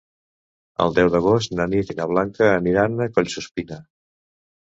[0.85, 3.79] El deu d'agost na Nit i na Blanca aniran a Collsuspina.